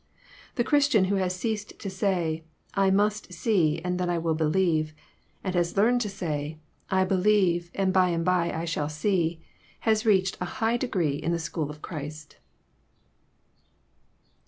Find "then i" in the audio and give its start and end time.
3.99-4.17